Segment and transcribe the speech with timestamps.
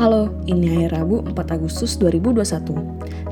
[0.00, 2.72] Halo, ini hari Rabu 4 Agustus 2021.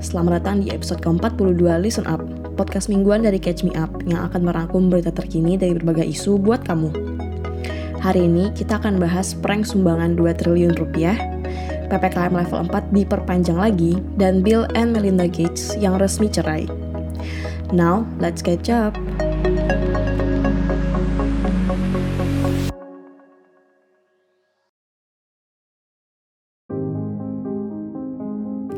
[0.05, 2.21] Selamat datang di episode ke-42 Listen Up,
[2.61, 6.68] podcast mingguan dari Catch Me Up yang akan merangkum berita terkini dari berbagai isu buat
[6.68, 6.93] kamu.
[8.04, 11.17] Hari ini kita akan bahas prank sumbangan 2 triliun rupiah,
[11.89, 16.69] PPKM level 4 diperpanjang lagi, dan Bill and Melinda Gates yang resmi cerai.
[17.73, 18.93] Now, let's catch up.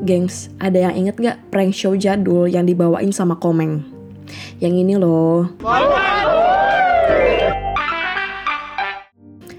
[0.01, 3.85] Gengs, ada yang inget gak prank show jadul yang dibawain sama Komeng?
[4.57, 5.53] Yang ini loh.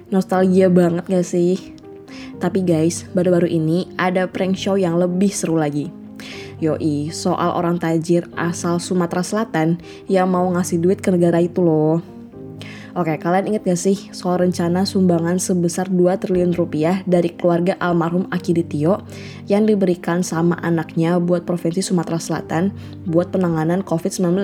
[0.10, 1.78] Nostalgia banget gak sih?
[2.42, 5.94] Tapi guys, baru-baru ini ada prank show yang lebih seru lagi.
[6.58, 9.78] Yoi, soal orang tajir asal Sumatera Selatan
[10.10, 12.02] yang mau ngasih duit ke negara itu loh.
[12.92, 18.28] Oke, kalian inget gak sih soal rencana sumbangan sebesar 2 triliun rupiah dari keluarga almarhum
[18.36, 19.08] Akiditio
[19.48, 22.76] yang diberikan sama anaknya buat Provinsi Sumatera Selatan
[23.08, 24.44] buat penanganan COVID-19?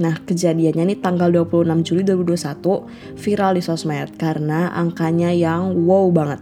[0.00, 6.40] Nah, kejadiannya nih tanggal 26 Juli 2021 viral di sosmed karena angkanya yang wow banget.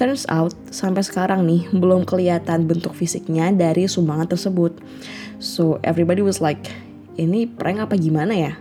[0.00, 4.80] Turns out, sampai sekarang nih belum kelihatan bentuk fisiknya dari sumbangan tersebut.
[5.44, 6.72] So, everybody was like,
[7.20, 8.56] ini prank apa gimana ya?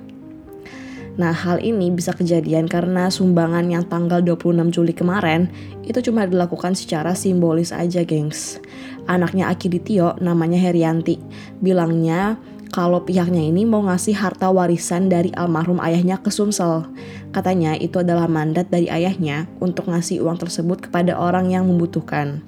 [1.15, 5.47] Nah, hal ini bisa kejadian karena sumbangan yang tanggal 26 Juli kemarin
[5.87, 8.59] itu cuma dilakukan secara simbolis aja, gengs.
[9.07, 11.15] Anaknya Akiditio namanya Herianti.
[11.63, 12.35] Bilangnya
[12.75, 16.83] kalau pihaknya ini mau ngasih harta warisan dari almarhum ayahnya ke Sumsel.
[17.31, 22.43] Katanya itu adalah mandat dari ayahnya untuk ngasih uang tersebut kepada orang yang membutuhkan.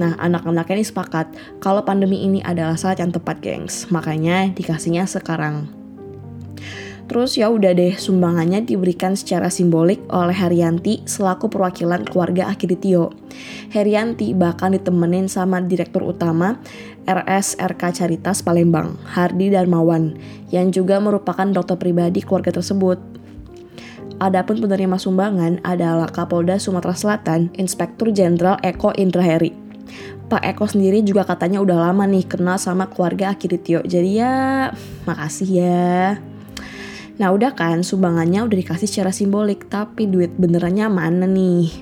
[0.00, 1.26] Nah, anak-anaknya ini sepakat
[1.60, 3.88] kalau pandemi ini adalah saat yang tepat, gengs.
[3.92, 5.68] Makanya dikasihnya sekarang.
[7.06, 13.14] Terus ya udah deh sumbangannya diberikan secara simbolik oleh Herianti selaku perwakilan keluarga Akiditio.
[13.70, 16.58] Herianti bahkan ditemenin sama Direktur Utama
[17.06, 20.18] RSRK Caritas Palembang, Hardi Darmawan,
[20.50, 22.98] yang juga merupakan dokter pribadi keluarga tersebut.
[24.18, 29.54] Adapun penerima sumbangan adalah Kapolda Sumatera Selatan, Inspektur Jenderal Eko Indraheri.
[30.26, 33.86] Pak Eko sendiri juga katanya udah lama nih kenal sama keluarga Akiditio.
[33.86, 34.74] Jadi ya,
[35.06, 36.18] makasih ya.
[37.16, 41.72] Nah udah kan sumbangannya udah dikasih secara simbolik tapi duit benerannya mana nih?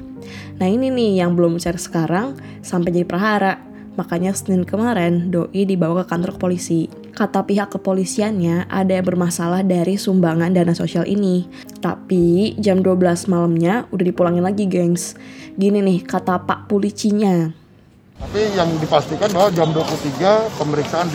[0.63, 3.59] Nah ini nih yang belum share sekarang sampai jadi perhara.
[3.95, 6.91] Makanya Senin kemarin Doi dibawa ke kantor polisi.
[7.15, 11.47] Kata pihak kepolisiannya ada yang bermasalah dari sumbangan dana sosial ini.
[11.79, 15.15] Tapi jam 12 malamnya udah dipulangin lagi gengs.
[15.55, 17.51] Gini nih kata Pak Policinya.
[18.19, 21.07] Tapi yang dipastikan bahwa jam 23 pemeriksaan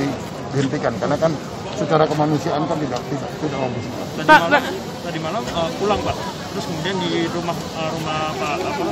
[0.56, 1.32] dihentikan karena kan
[1.80, 3.86] secara kemanusiaan kan tidak tidak tidak logis.
[4.20, 4.64] Tadi Pak, malam,
[5.00, 6.16] tadi malam uh, pulang Pak.
[6.50, 8.84] Terus kemudian di rumah uh, rumah Pak apa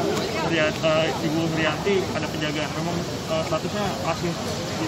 [0.48, 2.70] Riat, uh, Ibu Rianti ada penjagaan.
[2.80, 2.96] Memang
[3.28, 4.31] uh, statusnya masih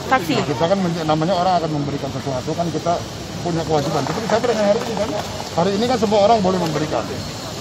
[0.08, 0.34] saksi.
[0.40, 2.94] Nah, kita kan namanya orang akan memberikan sesuatu kan kita
[3.44, 4.04] punya kewajiban.
[4.08, 5.10] Tapi saya dengan hari ini kan
[5.60, 7.04] hari ini kan semua orang boleh memberikan.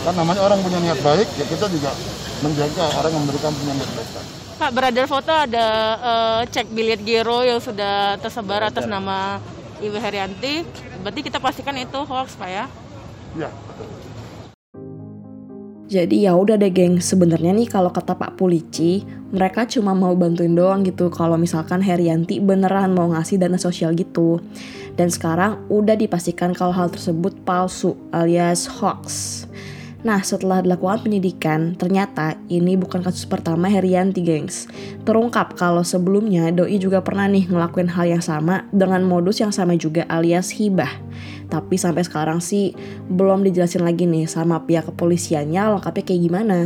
[0.06, 1.90] Kan namanya orang punya niat baik ya kita juga
[2.38, 4.10] menjaga orang yang memberikan punya niat baik.
[4.58, 5.66] Pak, beredar foto ada
[6.02, 9.38] uh, cek bilet giro yang sudah tersebar atas nama
[9.78, 10.66] Ibu Herianti,
[11.06, 12.66] berarti kita pastikan itu hoax Pak ya?
[13.38, 13.50] Iya,
[15.88, 20.52] Jadi ya udah deh geng, sebenarnya nih kalau kata Pak Pulici, mereka cuma mau bantuin
[20.52, 24.36] doang gitu kalau misalkan Herianti beneran mau ngasih dana sosial gitu.
[25.00, 29.47] Dan sekarang udah dipastikan kalau hal tersebut palsu alias hoax.
[30.06, 34.70] Nah, setelah dilakukan penyidikan, ternyata ini bukan kasus pertama Herianti, gengs.
[35.02, 39.74] Terungkap kalau sebelumnya Doi juga pernah nih ngelakuin hal yang sama dengan modus yang sama
[39.74, 40.90] juga alias hibah.
[41.50, 42.78] Tapi sampai sekarang sih
[43.10, 46.58] belum dijelasin lagi nih sama pihak kepolisiannya lengkapnya kayak gimana.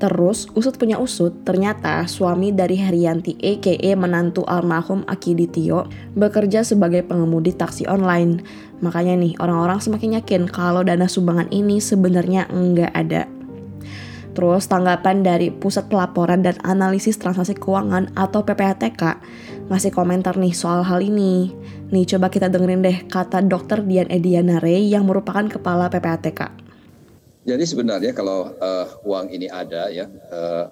[0.00, 3.94] Terus, usut punya usut, ternyata suami dari Herianti a.k.a.
[3.94, 5.86] menantu almarhum Akiditio
[6.18, 8.42] bekerja sebagai pengemudi taksi online.
[8.82, 13.30] Makanya nih, orang-orang semakin yakin kalau dana sumbangan ini sebenarnya enggak ada.
[14.32, 19.20] Terus tanggapan dari Pusat Pelaporan dan Analisis Transaksi Keuangan atau PPATK
[19.68, 21.52] ngasih komentar nih soal hal ini.
[21.92, 23.84] Nih coba kita dengerin deh kata Dr.
[23.84, 26.48] Dian Ediana Ray yang merupakan Kepala PPATK.
[27.42, 30.64] Jadi sebenarnya kalau uh, uang ini ada ya uh,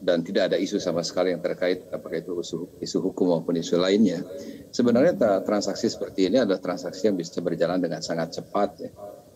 [0.00, 3.76] dan tidak ada isu sama sekali yang terkait apakah itu isu, isu hukum maupun isu
[3.80, 4.22] lainnya,
[4.70, 8.90] sebenarnya transaksi seperti ini adalah transaksi yang bisa berjalan dengan sangat cepat ya.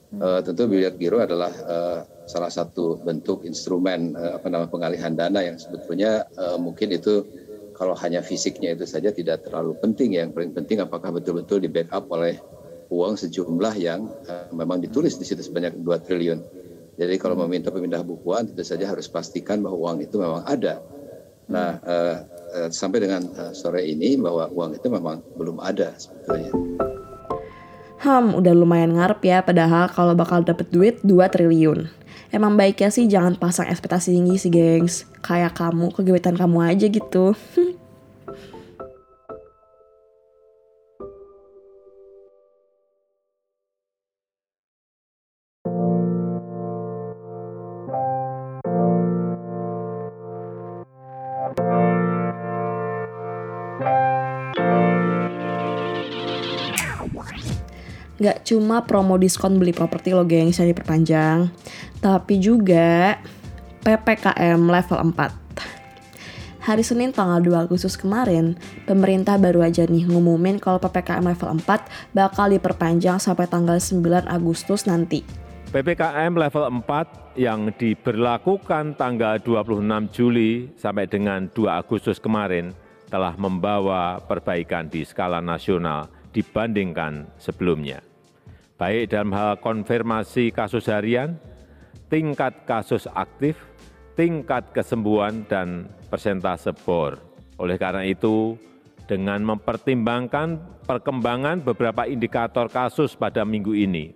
[0.08, 5.44] Uh, tentu biliar giro adalah uh, salah satu bentuk instrumen uh, apa namanya pengalihan dana
[5.44, 7.28] yang sebetulnya uh, mungkin itu
[7.76, 10.24] kalau hanya fisiknya itu saja tidak terlalu penting ya.
[10.24, 12.40] Yang paling penting apakah betul-betul di backup oleh
[12.88, 16.38] uang sejumlah yang uh, memang ditulis di situ sebanyak 2 triliun.
[16.98, 20.82] Jadi kalau meminta pemindah bukuan tentu saja harus pastikan bahwa uang itu memang ada.
[21.46, 22.16] Nah, uh,
[22.58, 26.50] uh, sampai dengan uh, sore ini bahwa uang itu memang belum ada sebetulnya.
[27.98, 31.86] Hmm, udah lumayan ngarep ya, padahal kalau bakal dapet duit 2 triliun.
[32.28, 35.08] Emang baiknya sih jangan pasang ekspektasi tinggi sih, gengs.
[35.24, 37.32] Kayak kamu, kegiatan kamu aja gitu.
[58.18, 61.54] Gak cuma promo diskon beli properti lo gengs yang diperpanjang,
[62.02, 63.14] tapi juga
[63.86, 66.66] PPKM level 4.
[66.66, 68.58] Hari Senin tanggal 2 Agustus kemarin,
[68.90, 74.90] pemerintah baru aja nih ngumumin kalau PPKM level 4 bakal diperpanjang sampai tanggal 9 Agustus
[74.90, 75.22] nanti.
[75.70, 82.74] PPKM level 4 yang diberlakukan tanggal 26 Juli sampai dengan 2 Agustus kemarin
[83.06, 88.07] telah membawa perbaikan di skala nasional dibandingkan sebelumnya
[88.78, 91.34] baik dalam hal konfirmasi kasus harian,
[92.06, 93.58] tingkat kasus aktif,
[94.14, 97.18] tingkat kesembuhan, dan persentase bor.
[97.58, 98.54] Oleh karena itu,
[99.10, 104.14] dengan mempertimbangkan perkembangan beberapa indikator kasus pada minggu ini,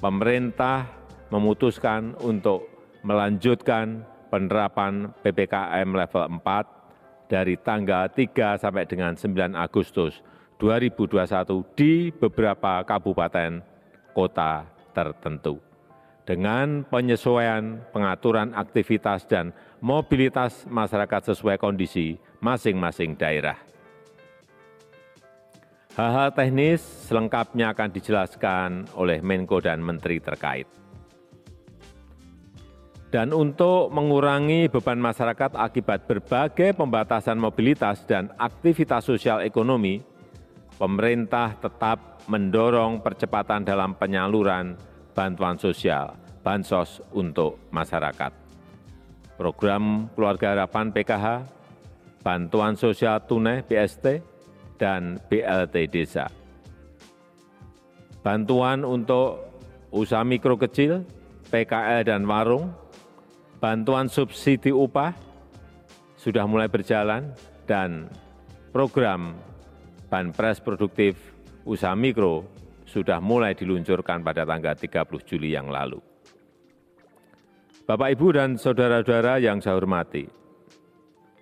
[0.00, 0.88] pemerintah
[1.28, 2.64] memutuskan untuk
[3.04, 4.00] melanjutkan
[4.32, 10.24] penerapan PPKM level 4 dari tanggal 3 sampai dengan 9 Agustus
[10.56, 13.73] 2021 di beberapa kabupaten
[14.14, 14.64] kota
[14.94, 15.58] tertentu.
[16.24, 19.52] Dengan penyesuaian pengaturan aktivitas dan
[19.84, 23.60] mobilitas masyarakat sesuai kondisi masing-masing daerah.
[25.94, 30.66] Hal-hal teknis selengkapnya akan dijelaskan oleh Menko dan Menteri terkait.
[33.14, 40.02] Dan untuk mengurangi beban masyarakat akibat berbagai pembatasan mobilitas dan aktivitas sosial ekonomi,
[40.84, 44.76] pemerintah tetap mendorong percepatan dalam penyaluran
[45.16, 46.12] bantuan sosial,
[46.44, 48.28] bansos untuk masyarakat.
[49.40, 51.26] Program Keluarga Harapan PKH,
[52.20, 54.20] Bantuan Sosial Tunai BST,
[54.76, 56.28] dan BLT Desa.
[58.20, 59.56] Bantuan untuk
[59.88, 61.00] usaha mikro kecil,
[61.48, 62.68] PKL dan warung,
[63.56, 65.16] bantuan subsidi upah
[66.20, 67.32] sudah mulai berjalan,
[67.64, 68.12] dan
[68.68, 69.32] program
[70.14, 71.18] Banpres Produktif
[71.66, 72.46] Usaha Mikro
[72.86, 75.98] sudah mulai diluncurkan pada tanggal 30 Juli yang lalu.
[77.82, 80.30] Bapak, Ibu, dan saudara-saudara yang saya hormati,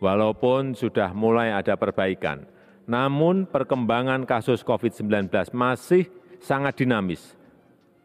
[0.00, 2.48] walaupun sudah mulai ada perbaikan,
[2.88, 6.08] namun perkembangan kasus COVID-19 masih
[6.40, 7.36] sangat dinamis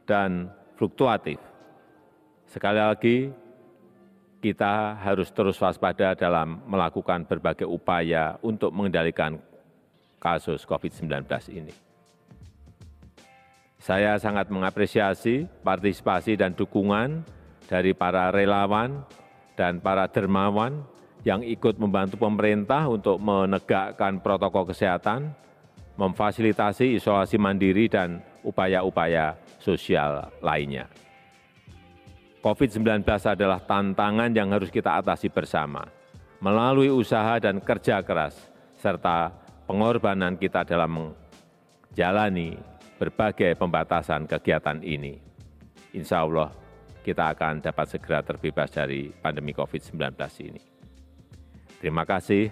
[0.03, 1.39] dan fluktuatif.
[2.43, 3.17] Sekali lagi,
[4.43, 9.39] kita harus terus waspada dalam melakukan berbagai upaya untuk mengendalikan
[10.17, 11.73] kasus COVID-19 ini.
[13.77, 17.23] Saya sangat mengapresiasi partisipasi dan dukungan
[17.69, 19.05] dari para relawan
[19.55, 20.83] dan para dermawan
[21.23, 25.31] yang ikut membantu pemerintah untuk menegakkan protokol kesehatan,
[25.95, 30.87] memfasilitasi isolasi mandiri dan upaya-upaya sosial lainnya.
[32.43, 35.83] COVID-19 adalah tantangan yang harus kita atasi bersama
[36.38, 38.38] melalui usaha dan kerja keras
[38.77, 39.33] serta
[39.67, 41.13] pengorbanan kita dalam
[41.91, 42.55] menjalani
[42.97, 45.19] berbagai pembatasan kegiatan ini.
[45.93, 46.50] Insya Allah
[47.03, 50.00] kita akan dapat segera terbebas dari pandemi COVID-19
[50.47, 50.62] ini.
[51.77, 52.50] Terima kasih.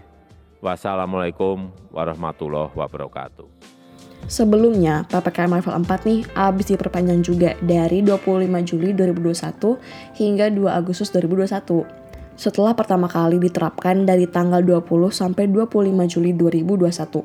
[0.60, 3.48] Wassalamualaikum warahmatullahi wabarakatuh.
[4.25, 9.77] Sebelumnya, PPKM level 4 nih habis diperpanjang juga dari 25 Juli 2021
[10.17, 12.04] hingga 2 Agustus 2021.
[12.36, 17.24] Setelah pertama kali diterapkan dari tanggal 20 sampai 25 Juli 2021.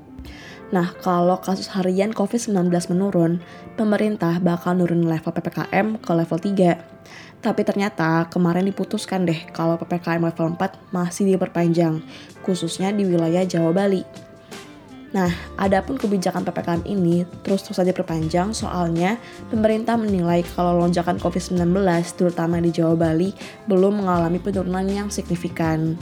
[0.71, 3.43] Nah, kalau kasus harian COVID-19 menurun,
[3.75, 7.43] pemerintah bakal nurun level PPKM ke level 3.
[7.43, 11.99] Tapi ternyata kemarin diputuskan deh kalau PPKM level 4 masih diperpanjang,
[12.47, 14.30] khususnya di wilayah Jawa Bali.
[15.11, 15.27] Nah,
[15.59, 19.19] adapun kebijakan PPKM ini terus-terus saja perpanjang soalnya
[19.51, 21.67] pemerintah menilai kalau lonjakan COVID-19
[22.15, 23.35] terutama di Jawa Bali
[23.67, 25.99] belum mengalami penurunan yang signifikan.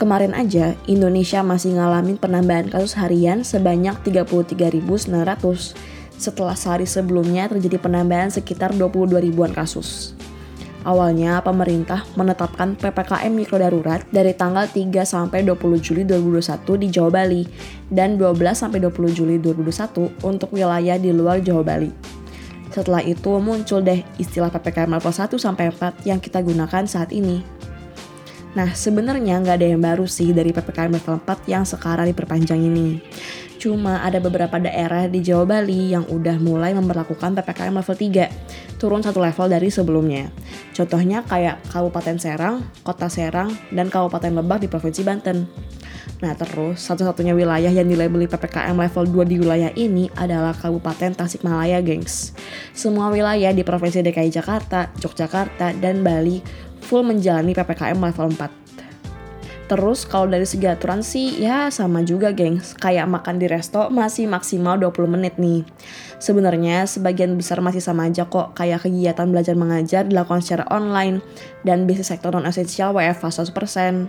[0.00, 5.76] Kemarin aja, Indonesia masih ngalamin penambahan kasus harian sebanyak 33.900
[6.16, 10.15] setelah sehari sebelumnya terjadi penambahan sekitar 22 ribuan kasus.
[10.86, 17.10] Awalnya, pemerintah menetapkan PPKM mikro darurat dari tanggal 3 sampai 20 Juli 2021 di Jawa
[17.10, 17.42] Bali
[17.90, 21.90] dan 12 sampai 20 Juli 2021 untuk wilayah di luar Jawa Bali.
[22.70, 27.42] Setelah itu muncul deh istilah PPKM level 1 sampai 4 yang kita gunakan saat ini.
[28.54, 33.02] Nah, sebenarnya nggak ada yang baru sih dari PPKM level 4 yang sekarang diperpanjang ini.
[33.56, 39.00] Cuma ada beberapa daerah di Jawa Bali yang udah mulai memperlakukan PPKM level 3, turun
[39.00, 40.28] satu level dari sebelumnya.
[40.76, 45.48] Contohnya kayak Kabupaten Serang, Kota Serang, dan Kabupaten Lebak di Provinsi Banten.
[46.16, 51.80] Nah terus, satu-satunya wilayah yang dilabeli PPKM level 2 di wilayah ini adalah Kabupaten Tasikmalaya,
[51.84, 52.32] gengs.
[52.72, 56.40] Semua wilayah di Provinsi DKI Jakarta, Yogyakarta, dan Bali
[56.84, 58.65] full menjalani PPKM level 4.
[59.66, 62.78] Terus kalau dari segi aturan sih ya sama juga gengs.
[62.78, 65.66] Kayak makan di resto masih maksimal 20 menit nih.
[66.22, 71.18] Sebenarnya sebagian besar masih sama aja kok kayak kegiatan belajar mengajar dilakukan secara online
[71.66, 74.06] dan bisnis sektor non esensial WFH 100%.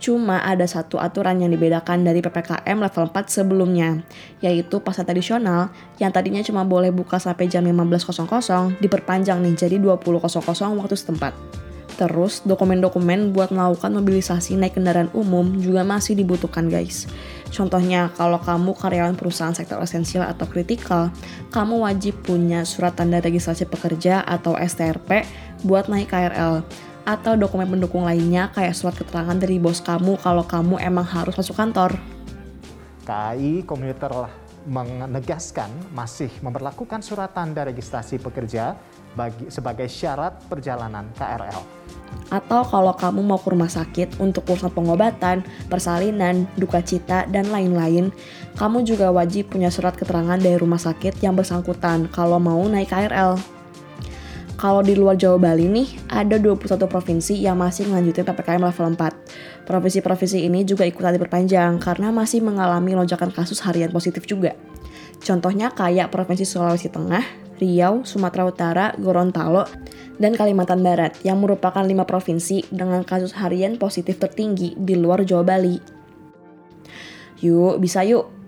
[0.00, 4.00] Cuma ada satu aturan yang dibedakan dari PPKM level 4 sebelumnya,
[4.40, 5.68] yaitu pasar tradisional
[6.00, 11.59] yang tadinya cuma boleh buka sampai jam 15.00 diperpanjang nih jadi 20.00 waktu setempat.
[12.00, 17.04] Terus, dokumen-dokumen buat melakukan mobilisasi naik kendaraan umum juga masih dibutuhkan guys.
[17.52, 21.12] Contohnya, kalau kamu karyawan perusahaan sektor esensial atau kritikal,
[21.52, 25.28] kamu wajib punya surat tanda registrasi pekerja atau STRP
[25.60, 26.64] buat naik KRL.
[27.04, 31.52] Atau dokumen pendukung lainnya kayak surat keterangan dari bos kamu kalau kamu emang harus masuk
[31.52, 32.00] kantor.
[33.04, 34.24] KAI komuter
[34.64, 38.72] menegaskan masih memperlakukan surat tanda registrasi pekerja
[39.12, 41.79] bagi, sebagai syarat perjalanan KRL.
[42.30, 48.14] Atau kalau kamu mau ke rumah sakit untuk urusan pengobatan, persalinan, duka cita, dan lain-lain,
[48.54, 53.60] kamu juga wajib punya surat keterangan dari rumah sakit yang bersangkutan kalau mau naik KRL.
[54.60, 59.64] Kalau di luar Jawa Bali nih, ada 21 provinsi yang masih melanjutin PPKM level 4.
[59.64, 64.52] Provinsi-provinsi ini juga ikutan diperpanjang karena masih mengalami lonjakan kasus harian positif juga.
[65.24, 67.24] Contohnya kayak Provinsi Sulawesi Tengah,
[67.60, 69.68] Riau, Sumatera Utara, Gorontalo,
[70.16, 75.44] dan Kalimantan Barat yang merupakan lima provinsi dengan kasus harian positif tertinggi di luar Jawa
[75.44, 75.76] Bali.
[77.44, 78.40] Yuk, bisa yuk!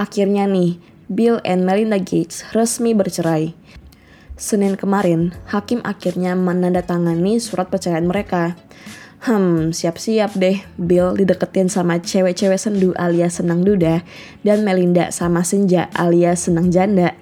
[0.00, 3.50] Akhirnya nih, Bill and Melinda Gates resmi bercerai.
[4.38, 8.54] Senin kemarin, hakim akhirnya menandatangani surat perceraian mereka.
[9.26, 14.06] Hmm, siap-siap deh, Bill dideketin sama cewek-cewek sendu alias senang duda,
[14.46, 17.18] dan Melinda sama senja alias senang janda.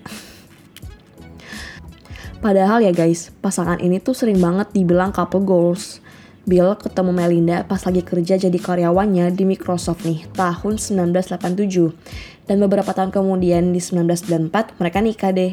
[2.44, 6.04] Padahal ya guys, pasangan ini tuh sering banget dibilang couple goals.
[6.48, 12.88] Bill ketemu Melinda pas lagi kerja jadi karyawannya di Microsoft nih, tahun 1987 dan beberapa
[12.96, 15.52] tahun kemudian di 1994 mereka nikah deh.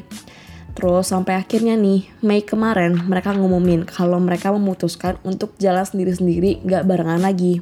[0.76, 6.88] Terus sampai akhirnya nih, Mei kemarin mereka ngumumin kalau mereka memutuskan untuk jalan sendiri-sendiri gak
[6.88, 7.60] barengan lagi.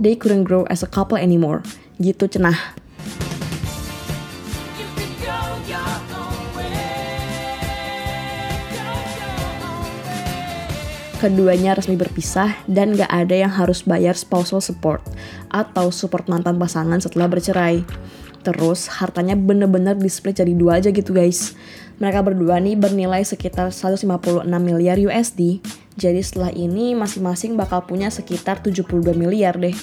[0.00, 1.60] They couldn't grow as a couple anymore.
[2.00, 2.79] Gitu cenah.
[11.20, 15.04] Keduanya resmi berpisah dan gak ada yang harus bayar spousal support
[15.52, 17.84] atau support mantan pasangan setelah bercerai.
[18.40, 21.52] Terus hartanya bener-bener display jadi dua aja gitu guys.
[22.00, 25.60] Mereka berdua nih bernilai sekitar 156 miliar USD.
[26.00, 29.76] Jadi setelah ini masing-masing bakal punya sekitar 72 miliar deh.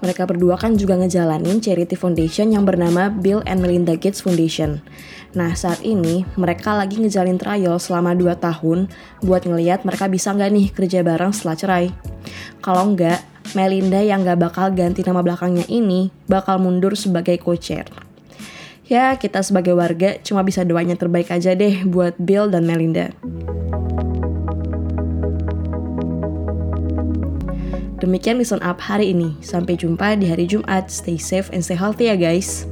[0.00, 4.80] Mereka berdua kan juga ngejalanin charity foundation yang bernama Bill and Melinda Gates Foundation.
[5.36, 8.88] Nah saat ini mereka lagi ngejalin trial selama 2 tahun
[9.20, 11.86] buat ngeliat mereka bisa nggak nih kerja bareng setelah cerai.
[12.64, 17.88] Kalau nggak, Melinda yang gak bakal ganti nama belakangnya ini bakal mundur sebagai co-chair.
[18.90, 23.14] Ya, kita sebagai warga cuma bisa doanya terbaik aja deh buat Bill dan Melinda.
[28.00, 29.36] Demikian Listen Up hari ini.
[29.44, 30.88] Sampai jumpa di hari Jumat.
[30.88, 32.64] Stay safe and stay healthy ya guys.